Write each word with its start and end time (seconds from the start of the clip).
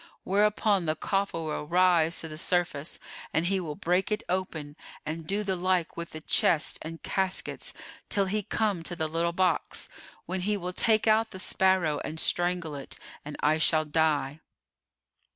Whereupon 0.23 0.87
the 0.87 0.95
coffer 0.95 1.37
will 1.39 1.67
rise 1.67 2.21
to 2.21 2.27
the 2.27 2.39
surface 2.39 2.97
and 3.35 3.45
he 3.45 3.59
will 3.59 3.75
break 3.75 4.11
it 4.11 4.23
open 4.27 4.75
and 5.05 5.27
do 5.27 5.43
the 5.43 5.55
like 5.55 5.95
with 5.95 6.09
the 6.09 6.21
chests 6.21 6.79
and 6.81 7.03
caskets, 7.03 7.71
till 8.09 8.25
he 8.25 8.41
come 8.41 8.81
to 8.81 8.95
the 8.95 9.05
little 9.07 9.31
box, 9.31 9.89
when 10.25 10.41
he 10.41 10.57
will 10.57 10.73
take 10.73 11.05
out 11.05 11.29
the 11.29 11.37
sparrow 11.37 11.99
and 12.03 12.19
strangle 12.19 12.73
it, 12.73 12.97
and 13.23 13.37
I 13.41 13.59
shall 13.59 13.85
die. 13.85 14.39